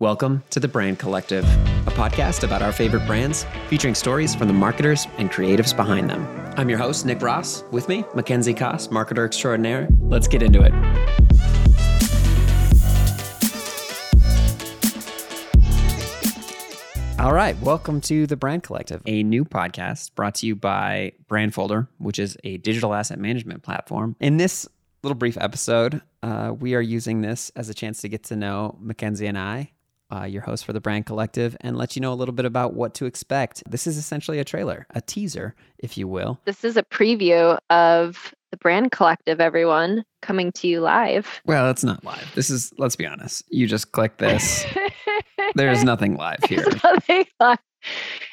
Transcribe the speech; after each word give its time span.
Welcome 0.00 0.42
to 0.50 0.58
The 0.58 0.66
Brand 0.66 0.98
Collective, 0.98 1.44
a 1.86 1.90
podcast 1.92 2.42
about 2.42 2.62
our 2.62 2.72
favorite 2.72 3.06
brands, 3.06 3.46
featuring 3.68 3.94
stories 3.94 4.34
from 4.34 4.48
the 4.48 4.52
marketers 4.52 5.06
and 5.18 5.30
creatives 5.30 5.74
behind 5.74 6.10
them. 6.10 6.26
I'm 6.56 6.68
your 6.68 6.78
host, 6.78 7.06
Nick 7.06 7.22
Ross. 7.22 7.62
With 7.70 7.88
me, 7.88 8.04
Mackenzie 8.12 8.54
Koss, 8.54 8.88
marketer 8.88 9.24
extraordinaire. 9.24 9.86
Let's 10.00 10.26
get 10.26 10.42
into 10.42 10.62
it. 10.62 10.72
All 17.20 17.32
right, 17.32 17.56
welcome 17.60 18.00
to 18.00 18.26
The 18.26 18.36
Brand 18.36 18.64
Collective, 18.64 19.00
a 19.06 19.22
new 19.22 19.44
podcast 19.44 20.16
brought 20.16 20.34
to 20.36 20.46
you 20.48 20.56
by 20.56 21.12
Brandfolder, 21.28 21.86
which 21.98 22.18
is 22.18 22.36
a 22.42 22.56
digital 22.56 22.94
asset 22.94 23.20
management 23.20 23.62
platform. 23.62 24.16
In 24.18 24.38
this 24.38 24.66
little 25.04 25.14
brief 25.14 25.38
episode, 25.40 26.02
uh, 26.24 26.52
we 26.58 26.74
are 26.74 26.82
using 26.82 27.20
this 27.20 27.52
as 27.54 27.68
a 27.68 27.74
chance 27.74 28.00
to 28.00 28.08
get 28.08 28.24
to 28.24 28.34
know 28.34 28.76
Mackenzie 28.80 29.28
and 29.28 29.38
I 29.38 29.70
uh, 30.10 30.24
your 30.24 30.42
host 30.42 30.64
for 30.64 30.72
the 30.72 30.80
Brand 30.80 31.06
Collective, 31.06 31.56
and 31.60 31.76
let 31.76 31.96
you 31.96 32.02
know 32.02 32.12
a 32.12 32.14
little 32.14 32.34
bit 32.34 32.44
about 32.44 32.74
what 32.74 32.94
to 32.94 33.06
expect. 33.06 33.62
This 33.68 33.86
is 33.86 33.96
essentially 33.96 34.38
a 34.38 34.44
trailer, 34.44 34.86
a 34.94 35.00
teaser, 35.00 35.54
if 35.78 35.96
you 35.96 36.08
will. 36.08 36.40
This 36.44 36.64
is 36.64 36.76
a 36.76 36.82
preview 36.82 37.58
of 37.70 38.34
the 38.50 38.58
Brand 38.58 38.92
Collective, 38.92 39.40
everyone, 39.40 40.04
coming 40.22 40.52
to 40.52 40.68
you 40.68 40.80
live. 40.80 41.40
Well, 41.44 41.70
it's 41.70 41.82
not 41.82 42.04
live. 42.04 42.30
This 42.34 42.50
is, 42.50 42.72
let's 42.78 42.96
be 42.96 43.06
honest, 43.06 43.44
you 43.50 43.66
just 43.66 43.92
click 43.92 44.18
this. 44.18 44.64
There's 45.54 45.82
nothing 45.82 46.16
live 46.16 46.42
here. 46.48 46.64
Nothing 46.84 47.26
live. 47.40 47.58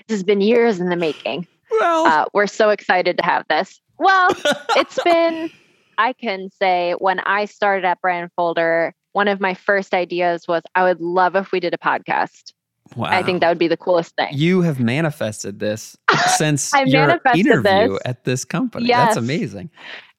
This 0.08 0.18
has 0.18 0.24
been 0.24 0.42
years 0.42 0.80
in 0.80 0.90
the 0.90 0.96
making. 0.96 1.48
Well, 1.72 2.06
uh, 2.06 2.26
we're 2.34 2.48
so 2.48 2.70
excited 2.70 3.18
to 3.18 3.26
have 3.26 3.46
this. 3.50 3.82
Well, 3.98 4.30
it's 4.76 5.02
been, 5.04 5.50
I 5.98 6.14
can 6.14 6.50
say, 6.52 6.94
when 7.00 7.20
I 7.22 7.46
started 7.46 7.86
at 7.86 8.02
Brandfolder, 8.02 8.92
one 9.14 9.28
of 9.28 9.40
my 9.40 9.54
first 9.54 9.94
ideas 9.94 10.48
was 10.48 10.64
I 10.76 10.84
would 10.84 11.02
love 11.02 11.36
if 11.36 11.52
we 11.52 11.60
did 11.60 11.74
a 11.74 11.78
podcast. 11.78 12.54
Wow. 12.96 13.10
I 13.10 13.24
think 13.24 13.40
that 13.42 13.50
would 13.50 13.58
be 13.58 13.68
the 13.68 13.78
coolest 13.78 14.16
thing. 14.16 14.30
You 14.34 14.62
have 14.62 14.80
manifested 14.80 15.60
this 15.60 15.98
since 16.36 16.74
I 16.74 16.84
your 16.84 17.20
interview 17.34 17.62
this. 17.94 18.00
at 18.06 18.24
this 18.26 18.44
company. 18.44 18.88
Yes. 18.88 19.08
That's 19.08 19.18
amazing. 19.18 19.70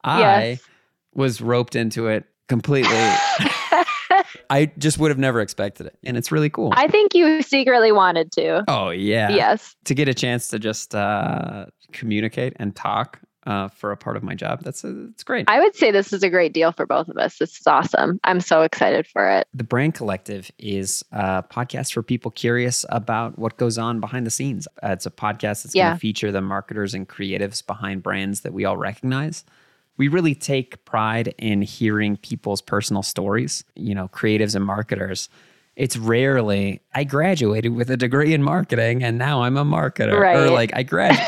I 0.05 0.20
yes. 0.20 0.61
was 1.15 1.41
roped 1.41 1.77
into 1.77 2.09
it 2.09 2.25
completely. 2.48 2.91
I 4.51 4.70
just 4.79 4.98
would 4.98 5.11
have 5.11 5.19
never 5.19 5.41
expected 5.41 5.87
it. 5.87 5.98
And 6.05 6.17
it's 6.17 6.33
really 6.33 6.51
cool. 6.51 6.73
I 6.75 6.89
think 6.89 7.15
you 7.15 7.43
secretly 7.43 7.93
wanted 7.93 8.33
to. 8.33 8.65
Oh, 8.69 8.91
yeah. 8.91 9.31
Yes. 9.31 9.75
To 9.85 9.95
get 9.95 10.09
a 10.09 10.15
chance 10.15 10.48
to 10.48 10.59
just 10.59 10.95
uh, 10.95 11.67
communicate 11.93 12.55
and 12.57 12.75
talk 12.75 13.20
uh, 13.47 13.69
for 13.69 13.93
a 13.93 13.97
part 13.97 14.17
of 14.17 14.23
my 14.23 14.35
job. 14.35 14.62
That's 14.62 14.85
a, 14.85 15.07
it's 15.07 15.25
great. 15.25 15.48
I 15.48 15.61
would 15.61 15.75
say 15.75 15.91
this 15.91 16.12
is 16.12 16.23
a 16.23 16.31
great 16.31 16.53
deal 16.53 16.73
for 16.73 16.87
both 16.87 17.09
of 17.09 17.17
us. 17.17 17.39
This 17.39 17.59
is 17.59 17.67
awesome. 17.67 18.21
I'm 18.25 18.41
so 18.41 18.62
excited 18.62 19.07
for 19.07 19.29
it. 19.29 19.48
The 19.55 19.65
Brand 19.65 19.95
Collective 19.95 20.51
is 20.59 21.05
a 21.12 21.43
podcast 21.43 21.93
for 21.93 22.03
people 22.03 22.31
curious 22.31 22.85
about 22.89 23.39
what 23.39 23.57
goes 23.57 23.79
on 23.79 24.01
behind 24.01 24.27
the 24.27 24.31
scenes. 24.31 24.67
Uh, 24.83 24.91
it's 24.91 25.07
a 25.07 25.11
podcast 25.11 25.65
that's 25.65 25.75
yeah. 25.75 25.89
going 25.89 25.97
to 25.97 26.01
feature 26.01 26.33
the 26.33 26.41
marketers 26.41 26.95
and 26.95 27.09
creatives 27.09 27.67
behind 27.67 28.03
brands 28.03 28.43
that 28.43 28.53
we 28.53 28.65
all 28.65 28.77
recognize. 28.77 29.45
We 29.97 30.09
really 30.09 30.35
take 30.35 30.85
pride 30.85 31.35
in 31.39 31.63
hearing 31.63 32.17
people's 32.17 32.63
personal 32.63 33.03
stories, 33.03 33.65
you 33.75 33.95
know, 33.95 34.09
creatives 34.09 34.55
and 34.55 34.65
marketers 34.65 35.29
it's 35.75 35.97
rarely 35.97 36.83
I 36.95 37.05
graduated 37.05 37.75
with 37.75 37.91
a 37.91 37.97
degree 37.97 38.35
in 38.35 38.43
marketing 38.43 39.03
and 39.03 39.17
now 39.17 39.43
I'm 39.43 39.57
a 39.57 39.65
marketer. 39.65 40.19
Right. 40.19 40.37
Or 40.37 40.51
like 40.51 40.70
I 40.75 40.83
graduated. 40.83 41.27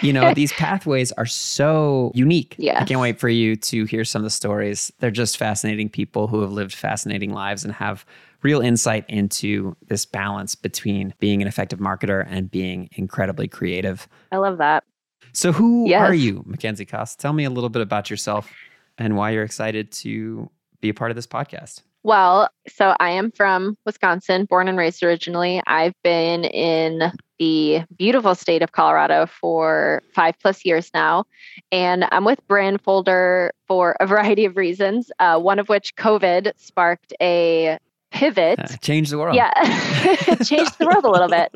You 0.00 0.12
know, 0.12 0.34
these 0.34 0.52
pathways 0.52 1.12
are 1.12 1.26
so 1.26 2.12
unique. 2.14 2.54
Yeah. 2.58 2.80
I 2.80 2.84
can't 2.84 3.00
wait 3.00 3.18
for 3.18 3.28
you 3.28 3.56
to 3.56 3.84
hear 3.84 4.04
some 4.04 4.20
of 4.20 4.24
the 4.24 4.30
stories. 4.30 4.92
They're 5.00 5.10
just 5.10 5.36
fascinating 5.36 5.88
people 5.88 6.26
who 6.28 6.40
have 6.40 6.52
lived 6.52 6.74
fascinating 6.74 7.32
lives 7.32 7.64
and 7.64 7.72
have 7.72 8.04
real 8.42 8.60
insight 8.60 9.04
into 9.08 9.76
this 9.88 10.06
balance 10.06 10.54
between 10.54 11.14
being 11.18 11.42
an 11.42 11.48
effective 11.48 11.78
marketer 11.78 12.26
and 12.28 12.50
being 12.50 12.88
incredibly 12.92 13.48
creative. 13.48 14.08
I 14.30 14.36
love 14.36 14.58
that. 14.58 14.84
So 15.32 15.52
who 15.52 15.88
yes. 15.88 16.00
are 16.00 16.14
you, 16.14 16.42
Mackenzie 16.46 16.86
Koss? 16.86 17.16
Tell 17.16 17.32
me 17.32 17.44
a 17.44 17.50
little 17.50 17.70
bit 17.70 17.82
about 17.82 18.08
yourself 18.08 18.50
and 18.98 19.16
why 19.16 19.30
you're 19.30 19.42
excited 19.42 19.90
to 19.92 20.50
be 20.80 20.88
a 20.88 20.94
part 20.94 21.10
of 21.10 21.16
this 21.16 21.26
podcast. 21.26 21.82
Well, 22.02 22.48
so 22.68 22.94
I 23.00 23.10
am 23.10 23.32
from 23.32 23.76
Wisconsin, 23.84 24.44
born 24.44 24.68
and 24.68 24.78
raised 24.78 25.02
originally. 25.02 25.60
I've 25.66 25.94
been 26.04 26.44
in 26.44 27.10
the 27.38 27.82
beautiful 27.96 28.34
state 28.34 28.62
of 28.62 28.72
Colorado 28.72 29.26
for 29.26 30.02
five 30.12 30.38
plus 30.40 30.64
years 30.64 30.90
now. 30.94 31.24
And 31.72 32.06
I'm 32.10 32.24
with 32.24 32.46
Brandfolder 32.48 33.50
for 33.66 33.96
a 34.00 34.06
variety 34.06 34.44
of 34.44 34.56
reasons, 34.56 35.10
uh, 35.18 35.38
one 35.38 35.58
of 35.58 35.68
which 35.68 35.94
COVID 35.96 36.52
sparked 36.56 37.12
a 37.20 37.78
pivot. 38.10 38.58
Uh, 38.58 38.66
changed 38.80 39.12
the 39.12 39.18
world. 39.18 39.36
Yeah, 39.36 39.52
changed 40.44 40.78
the 40.78 40.86
world 40.86 41.04
a 41.04 41.10
little 41.10 41.28
bit, 41.28 41.54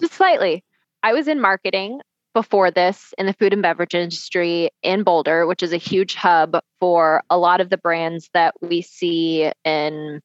just 0.00 0.14
slightly. 0.14 0.64
I 1.02 1.12
was 1.12 1.28
in 1.28 1.40
marketing 1.40 2.00
before 2.34 2.70
this 2.70 3.14
in 3.16 3.26
the 3.26 3.32
food 3.32 3.52
and 3.52 3.62
beverage 3.62 3.94
industry 3.94 4.70
in 4.82 5.04
Boulder, 5.04 5.46
which 5.46 5.62
is 5.62 5.72
a 5.72 5.76
huge 5.76 6.14
hub 6.14 6.58
for 6.80 7.22
a 7.30 7.38
lot 7.38 7.60
of 7.60 7.70
the 7.70 7.78
brands 7.78 8.28
that 8.34 8.54
we 8.60 8.82
see 8.82 9.50
in 9.64 10.20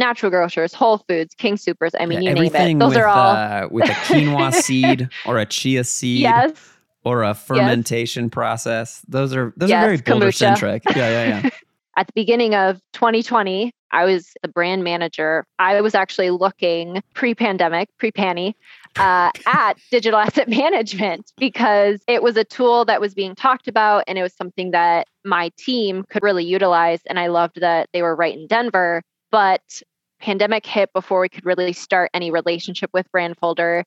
natural 0.00 0.30
grocers, 0.30 0.74
Whole 0.74 0.98
Foods, 0.98 1.34
King 1.36 1.56
Supers. 1.56 1.92
I 2.00 2.06
mean, 2.06 2.22
yeah, 2.22 2.30
you 2.30 2.34
name 2.34 2.54
it. 2.54 2.78
Those 2.80 2.88
with, 2.88 2.98
are 2.98 3.06
all 3.06 3.36
uh, 3.36 3.68
with 3.70 3.88
a 3.88 3.92
quinoa 3.92 4.52
seed 4.66 5.08
or 5.26 5.38
a 5.38 5.46
chia 5.46 5.84
seed. 5.84 6.22
Yes. 6.22 6.52
Or 7.02 7.22
a 7.22 7.32
fermentation 7.32 8.24
yes. 8.24 8.30
process. 8.30 9.02
Those 9.08 9.34
are 9.34 9.54
those 9.56 9.70
yes, 9.70 9.82
are 9.82 9.86
very 9.86 9.96
Boulder 10.02 10.32
centric. 10.32 10.82
Yeah, 10.84 10.96
yeah, 10.96 11.40
yeah. 11.42 11.50
At 11.96 12.08
the 12.08 12.12
beginning 12.14 12.54
of 12.54 12.78
2020, 12.92 13.72
I 13.92 14.04
was 14.04 14.32
the 14.42 14.48
brand 14.48 14.84
manager. 14.84 15.44
I 15.58 15.80
was 15.80 15.94
actually 15.94 16.30
looking 16.30 17.02
pre-pandemic, 17.14 17.88
pre-panny, 17.98 18.56
uh, 18.98 19.30
at 19.46 19.74
digital 19.90 20.18
asset 20.18 20.48
management 20.48 21.32
because 21.38 22.00
it 22.06 22.22
was 22.22 22.36
a 22.36 22.44
tool 22.44 22.84
that 22.84 23.00
was 23.00 23.14
being 23.14 23.34
talked 23.34 23.68
about 23.68 24.04
and 24.06 24.18
it 24.18 24.22
was 24.22 24.34
something 24.34 24.70
that 24.70 25.06
my 25.24 25.50
team 25.58 26.04
could 26.10 26.22
really 26.22 26.44
utilize. 26.44 27.00
And 27.06 27.18
I 27.18 27.28
loved 27.28 27.60
that 27.60 27.88
they 27.92 28.02
were 28.02 28.14
right 28.14 28.36
in 28.36 28.46
Denver. 28.46 29.02
But 29.30 29.82
pandemic 30.20 30.66
hit 30.66 30.92
before 30.92 31.20
we 31.20 31.28
could 31.28 31.46
really 31.46 31.72
start 31.72 32.10
any 32.14 32.30
relationship 32.30 32.90
with 32.92 33.10
Brandfolder. 33.12 33.84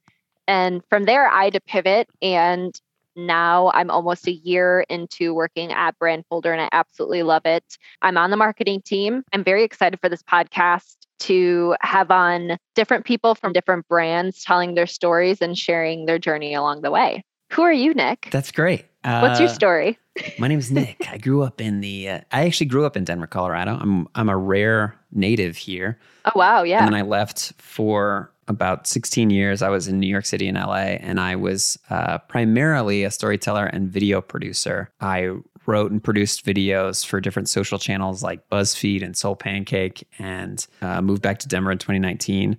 And 0.47 0.81
from 0.89 1.05
there, 1.05 1.27
I 1.27 1.45
had 1.45 1.53
to 1.53 1.61
pivot 1.61 2.09
and 2.21 2.79
now 3.15 3.71
I'm 3.73 3.91
almost 3.91 4.27
a 4.27 4.31
year 4.31 4.85
into 4.89 5.33
working 5.33 5.71
at 5.71 5.97
Brandfolder 5.99 6.51
and 6.51 6.61
I 6.61 6.69
absolutely 6.71 7.23
love 7.23 7.45
it. 7.45 7.77
I'm 8.01 8.17
on 8.17 8.31
the 8.31 8.37
marketing 8.37 8.81
team. 8.81 9.23
I'm 9.33 9.43
very 9.43 9.63
excited 9.63 9.99
for 9.99 10.09
this 10.09 10.23
podcast 10.23 10.95
to 11.19 11.75
have 11.81 12.11
on 12.11 12.57
different 12.75 13.05
people 13.05 13.35
from 13.35 13.53
different 13.53 13.87
brands 13.87 14.43
telling 14.43 14.73
their 14.73 14.87
stories 14.87 15.41
and 15.41 15.57
sharing 15.57 16.05
their 16.05 16.19
journey 16.19 16.53
along 16.53 16.81
the 16.81 16.91
way. 16.91 17.23
Who 17.51 17.61
are 17.61 17.73
you, 17.73 17.93
Nick? 17.93 18.29
That's 18.31 18.51
great. 18.51 18.85
Uh, 19.03 19.19
What's 19.19 19.39
your 19.39 19.49
uh, 19.49 19.53
story? 19.53 19.99
my 20.39 20.47
name 20.47 20.59
is 20.59 20.71
Nick. 20.71 21.07
I 21.09 21.17
grew 21.17 21.43
up 21.43 21.59
in 21.59 21.81
the. 21.81 22.09
Uh, 22.09 22.19
I 22.31 22.45
actually 22.45 22.67
grew 22.67 22.85
up 22.85 22.95
in 22.95 23.03
Denver, 23.03 23.27
Colorado. 23.27 23.77
I'm 23.79 24.07
I'm 24.15 24.29
a 24.29 24.37
rare 24.37 24.95
native 25.11 25.57
here. 25.57 25.99
Oh 26.25 26.31
wow, 26.35 26.63
yeah. 26.63 26.79
And 26.79 26.87
then 26.87 26.99
I 26.99 27.03
left 27.03 27.53
for 27.57 28.31
about 28.47 28.87
16 28.87 29.29
years. 29.29 29.61
I 29.61 29.69
was 29.69 29.87
in 29.87 29.99
New 29.99 30.07
York 30.07 30.25
City 30.25 30.47
and 30.47 30.57
LA, 30.57 30.97
and 30.99 31.19
I 31.19 31.35
was 31.35 31.79
uh, 31.89 32.17
primarily 32.19 33.03
a 33.03 33.11
storyteller 33.11 33.65
and 33.65 33.89
video 33.89 34.21
producer. 34.21 34.89
I 34.99 35.31
wrote 35.65 35.91
and 35.91 36.03
produced 36.03 36.45
videos 36.45 37.05
for 37.05 37.21
different 37.21 37.47
social 37.47 37.79
channels 37.79 38.21
like 38.21 38.47
BuzzFeed 38.49 39.03
and 39.03 39.15
Soul 39.15 39.35
Pancake, 39.35 40.07
and 40.19 40.65
uh, 40.81 41.01
moved 41.01 41.21
back 41.21 41.39
to 41.39 41.47
Denver 41.47 41.71
in 41.71 41.77
2019. 41.77 42.57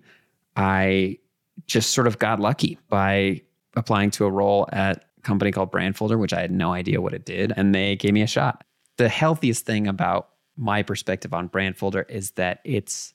I 0.56 1.18
just 1.66 1.90
sort 1.90 2.06
of 2.06 2.18
got 2.18 2.40
lucky 2.40 2.78
by 2.88 3.42
applying 3.76 4.10
to 4.12 4.24
a 4.24 4.30
role 4.30 4.68
at 4.72 5.04
company 5.24 5.50
called 5.50 5.72
Brandfolder, 5.72 6.18
which 6.18 6.32
I 6.32 6.40
had 6.40 6.50
no 6.50 6.72
idea 6.72 7.00
what 7.00 7.14
it 7.14 7.24
did, 7.24 7.52
and 7.56 7.74
they 7.74 7.96
gave 7.96 8.12
me 8.12 8.22
a 8.22 8.26
shot. 8.26 8.64
The 8.96 9.08
healthiest 9.08 9.66
thing 9.66 9.86
about 9.86 10.28
my 10.56 10.82
perspective 10.82 11.34
on 11.34 11.48
Brandfolder 11.48 12.08
is 12.08 12.32
that 12.32 12.60
it's 12.64 13.14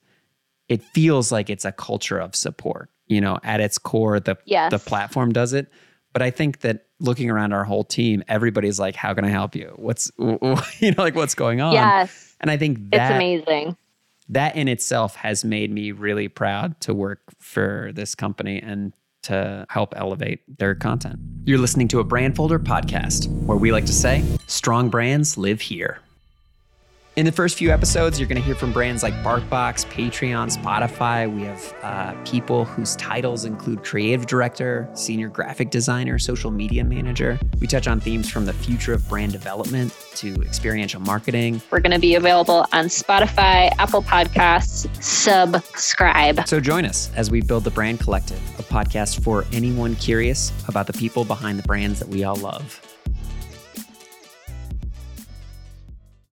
it 0.67 0.83
feels 0.83 1.31
like 1.31 1.49
it's 1.49 1.65
a 1.65 1.71
culture 1.71 2.19
of 2.19 2.35
support. 2.35 2.89
You 3.07 3.21
know, 3.21 3.39
at 3.43 3.59
its 3.59 3.77
core, 3.77 4.19
the 4.19 4.37
yes. 4.45 4.71
the 4.71 4.79
platform 4.79 5.31
does 5.31 5.53
it. 5.53 5.71
But 6.13 6.21
I 6.21 6.31
think 6.31 6.61
that 6.61 6.87
looking 6.99 7.29
around 7.29 7.53
our 7.53 7.63
whole 7.63 7.83
team, 7.83 8.23
everybody's 8.27 8.79
like, 8.79 8.95
"How 8.95 9.13
can 9.13 9.25
I 9.25 9.29
help 9.29 9.55
you? 9.55 9.73
What's 9.77 10.11
you 10.19 10.91
know, 10.91 11.03
like 11.03 11.15
what's 11.15 11.35
going 11.35 11.61
on?" 11.61 11.73
Yes, 11.73 12.35
and 12.39 12.51
I 12.51 12.57
think 12.57 12.91
that, 12.91 13.11
it's 13.11 13.15
amazing. 13.15 13.77
That 14.29 14.55
in 14.55 14.67
itself 14.67 15.15
has 15.15 15.43
made 15.43 15.71
me 15.71 15.91
really 15.91 16.27
proud 16.27 16.79
to 16.81 16.93
work 16.93 17.21
for 17.39 17.91
this 17.93 18.13
company 18.13 18.61
and 18.61 18.93
to 19.29 19.65
help 19.69 19.93
elevate 19.95 20.41
their 20.57 20.75
content. 20.75 21.19
You're 21.45 21.57
listening 21.57 21.87
to 21.89 21.99
a 21.99 22.05
Brandfolder 22.05 22.59
podcast, 22.59 23.27
where 23.45 23.57
we 23.57 23.71
like 23.71 23.85
to 23.85 23.93
say, 23.93 24.23
"Strong 24.47 24.89
brands 24.89 25.37
live 25.37 25.61
here." 25.61 25.99
In 27.19 27.25
the 27.25 27.33
first 27.33 27.57
few 27.57 27.69
episodes, 27.69 28.17
you're 28.17 28.29
going 28.29 28.37
to 28.37 28.41
hear 28.41 28.55
from 28.55 28.71
brands 28.71 29.03
like 29.03 29.13
BarkBox, 29.15 29.85
Patreon, 29.87 30.55
Spotify. 30.55 31.29
We 31.29 31.41
have 31.41 31.75
uh, 31.83 32.13
people 32.23 32.63
whose 32.63 32.95
titles 32.95 33.43
include 33.43 33.83
creative 33.83 34.25
director, 34.25 34.89
senior 34.93 35.27
graphic 35.27 35.69
designer, 35.69 36.17
social 36.17 36.49
media 36.49 36.85
manager. 36.85 37.37
We 37.59 37.67
touch 37.67 37.89
on 37.89 37.99
themes 37.99 38.29
from 38.29 38.45
the 38.45 38.53
future 38.53 38.93
of 38.93 39.05
brand 39.09 39.33
development 39.33 39.93
to 40.15 40.41
experiential 40.43 41.01
marketing. 41.01 41.61
We're 41.71 41.81
going 41.81 41.91
to 41.91 41.99
be 41.99 42.15
available 42.15 42.65
on 42.71 42.85
Spotify, 42.85 43.69
Apple 43.77 44.01
Podcasts. 44.01 44.87
Subscribe. 45.03 46.47
So 46.47 46.61
join 46.61 46.85
us 46.85 47.11
as 47.17 47.29
we 47.29 47.41
build 47.41 47.65
the 47.65 47.71
Brand 47.71 47.99
Collective, 47.99 48.39
a 48.57 48.63
podcast 48.63 49.21
for 49.25 49.43
anyone 49.51 49.97
curious 49.97 50.53
about 50.69 50.87
the 50.87 50.93
people 50.93 51.25
behind 51.25 51.59
the 51.59 51.63
brands 51.63 51.99
that 51.99 52.07
we 52.07 52.23
all 52.23 52.37
love. 52.37 52.88